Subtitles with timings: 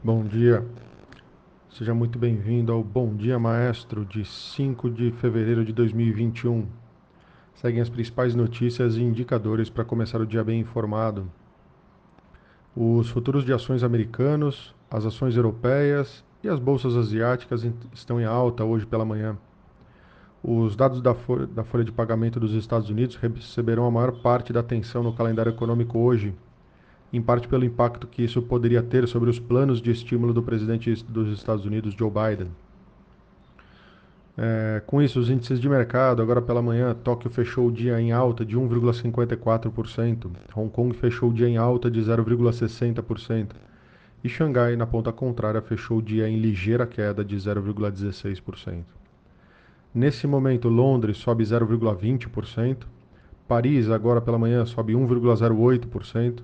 [0.00, 0.64] Bom dia.
[1.70, 6.68] Seja muito bem-vindo ao Bom Dia Maestro de 5 de fevereiro de 2021.
[7.56, 11.28] Seguem as principais notícias e indicadores para começar o dia bem informado.
[12.76, 18.62] Os futuros de ações americanos, as ações europeias e as bolsas asiáticas estão em alta
[18.64, 19.36] hoje pela manhã.
[20.40, 24.52] Os dados da folha, da folha de pagamento dos Estados Unidos receberão a maior parte
[24.52, 26.36] da atenção no calendário econômico hoje,
[27.12, 31.02] em parte pelo impacto que isso poderia ter sobre os planos de estímulo do presidente
[31.08, 32.48] dos Estados Unidos, Joe Biden.
[34.40, 38.12] É, com isso, os índices de mercado, agora pela manhã, Tóquio fechou o dia em
[38.12, 43.48] alta de 1,54%, Hong Kong fechou o dia em alta de 0,60%,
[44.22, 48.84] e Xangai, na ponta contrária, fechou o dia em ligeira queda de 0,16%.
[49.92, 52.84] Nesse momento, Londres sobe 0,20%,
[53.48, 56.42] Paris, agora pela manhã, sobe 1,08%,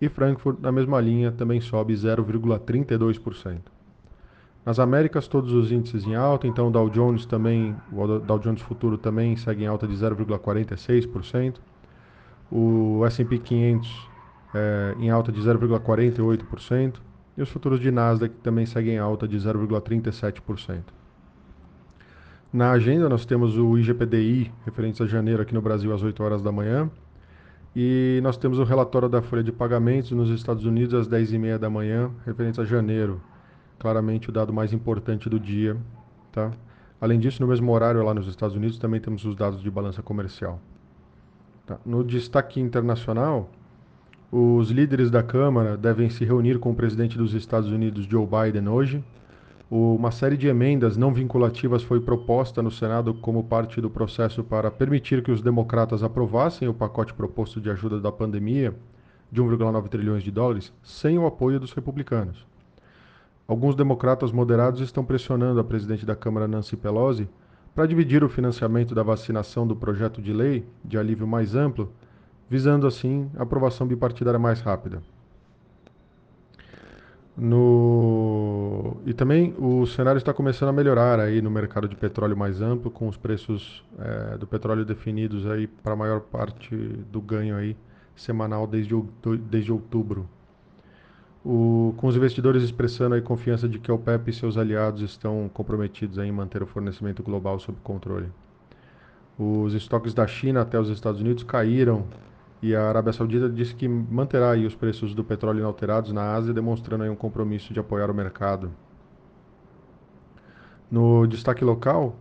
[0.00, 3.58] e Frankfurt, na mesma linha, também sobe 0,32%.
[4.64, 8.62] Nas Américas, todos os índices em alta, então o Dow Jones também, o Dow Jones
[8.62, 11.56] Futuro também segue em alta de 0,46%,
[12.50, 14.08] o S&P 500
[14.54, 16.94] é, em alta de 0,48%,
[17.36, 20.82] e os futuros de Nasdaq também seguem em alta de 0,37%.
[22.52, 26.40] Na agenda, nós temos o IGPDI, referente a janeiro aqui no Brasil, às 8 horas
[26.40, 26.88] da manhã.
[27.76, 31.68] E nós temos o relatório da folha de pagamentos nos Estados Unidos às 10h30 da
[31.68, 33.20] manhã, referente a janeiro.
[33.78, 35.76] Claramente o dado mais importante do dia.
[36.30, 36.52] Tá?
[37.00, 40.02] Além disso, no mesmo horário lá nos Estados Unidos, também temos os dados de balança
[40.02, 40.60] comercial.
[41.66, 41.78] Tá?
[41.84, 43.50] No destaque internacional,
[44.30, 48.68] os líderes da Câmara devem se reunir com o presidente dos Estados Unidos, Joe Biden,
[48.68, 49.02] hoje
[49.70, 54.70] uma série de emendas não vinculativas foi proposta no Senado como parte do processo para
[54.70, 58.74] permitir que os democratas aprovassem o pacote proposto de ajuda da pandemia
[59.32, 62.46] de 1,9 trilhões de dólares sem o apoio dos republicanos.
[63.48, 67.28] Alguns democratas moderados estão pressionando a presidente da Câmara, Nancy Pelosi,
[67.74, 71.92] para dividir o financiamento da vacinação do projeto de lei de alívio mais amplo,
[72.48, 75.02] visando assim a aprovação bipartidária mais rápida.
[77.36, 78.73] No...
[79.06, 82.90] E também o cenário está começando a melhorar aí no mercado de petróleo mais amplo,
[82.90, 87.76] com os preços é, do petróleo definidos aí para a maior parte do ganho aí
[88.16, 88.94] semanal desde,
[89.50, 90.26] desde outubro.
[91.44, 95.50] O, com os investidores expressando aí confiança de que a OPEP e seus aliados estão
[95.52, 98.28] comprometidos em manter o fornecimento global sob controle.
[99.38, 102.06] Os estoques da China até os Estados Unidos caíram
[102.62, 107.04] e a Arábia Saudita disse que manterá os preços do petróleo inalterados na Ásia, demonstrando
[107.04, 108.70] um compromisso de apoiar o mercado.
[110.90, 112.16] No destaque local,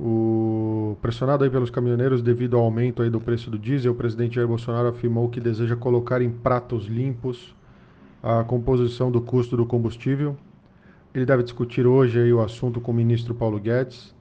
[0.00, 4.36] o pressionado aí pelos caminhoneiros devido ao aumento aí do preço do diesel, o presidente
[4.36, 7.54] Jair Bolsonaro afirmou que deseja colocar em pratos limpos
[8.22, 10.36] a composição do custo do combustível.
[11.14, 14.14] Ele deve discutir hoje aí o assunto com o ministro Paulo Guedes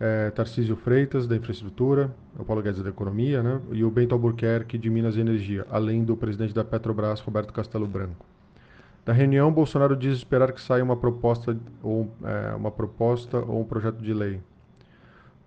[0.00, 3.60] é, Tarcísio Freitas, da Infraestrutura, o Paulo Guedes da Economia, né?
[3.72, 7.86] e o Bento Albuquerque, de Minas e Energia, além do presidente da Petrobras, Roberto Castelo
[7.86, 8.24] Branco.
[9.08, 13.64] Da reunião, Bolsonaro diz esperar que saia uma proposta ou, é, uma proposta ou um
[13.64, 14.38] projeto de lei.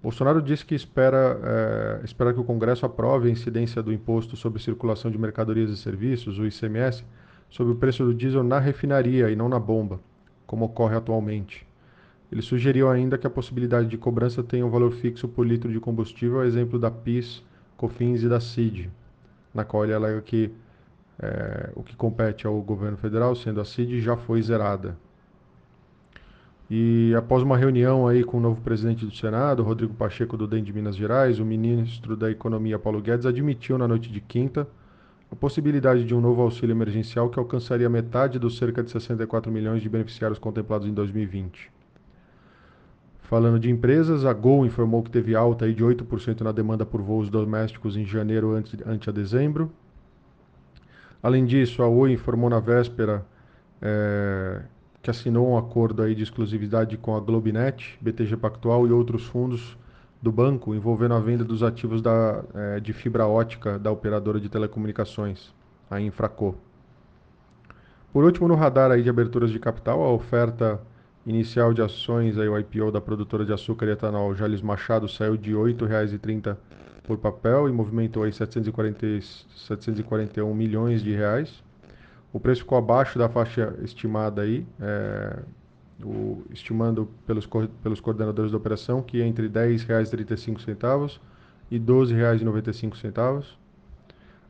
[0.01, 4.59] Bolsonaro disse que espera, é, espera que o Congresso aprove a incidência do Imposto sobre
[4.59, 7.05] Circulação de Mercadorias e Serviços, o ICMS,
[7.51, 9.99] sobre o preço do diesel na refinaria e não na bomba,
[10.47, 11.63] como ocorre atualmente.
[12.31, 15.79] Ele sugeriu ainda que a possibilidade de cobrança tenha um valor fixo por litro de
[15.79, 17.43] combustível, a exemplo da PIS,
[17.77, 18.89] COFINS e da CID,
[19.53, 20.51] na qual ele alega que
[21.21, 24.97] é, o que compete ao governo federal, sendo a CID, já foi zerada.
[26.73, 30.63] E após uma reunião aí com o novo presidente do Senado, Rodrigo Pacheco do DEM
[30.63, 34.65] de Minas Gerais, o ministro da Economia Paulo Guedes admitiu na noite de quinta
[35.29, 39.81] a possibilidade de um novo auxílio emergencial que alcançaria metade dos cerca de 64 milhões
[39.81, 41.69] de beneficiários contemplados em 2020.
[43.23, 47.01] Falando de empresas, a Gol informou que teve alta aí de 8% na demanda por
[47.01, 49.71] voos domésticos em janeiro ante, ante a dezembro.
[51.23, 53.23] Além disso, a Oi informou na véspera
[53.81, 54.61] é,
[55.01, 59.77] que assinou um acordo aí de exclusividade com a Globinet, BTG Pactual e outros fundos
[60.21, 64.49] do banco envolvendo a venda dos ativos da, é, de fibra ótica da operadora de
[64.49, 65.53] telecomunicações,
[65.89, 66.55] a Infraco.
[68.11, 70.81] Por último, no radar aí de aberturas de capital, a oferta
[71.25, 75.37] inicial de ações, aí, o IPO da produtora de açúcar e etanol Jales Machado saiu
[75.37, 76.57] de R$ 8,30
[77.03, 81.63] por papel e movimentou aí 740, 741 milhões de reais.
[82.33, 85.39] O preço ficou abaixo da faixa estimada aí, é,
[86.03, 87.47] o, estimando pelos,
[87.83, 91.19] pelos coordenadores da operação que é entre R$ 10,35
[91.69, 93.43] e R$ 12,95.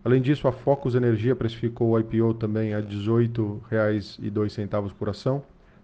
[0.03, 5.43] Além disso, a Focus Energia precificou o IPO também a R$ 18,02 por ação,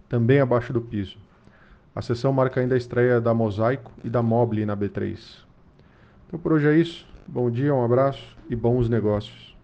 [0.09, 1.19] também abaixo do piso.
[1.95, 5.46] A sessão marca ainda a estreia da Mosaico e da Mobile na B3.
[6.27, 7.07] Então por hoje é isso.
[7.25, 9.56] Bom dia, um abraço e bons negócios.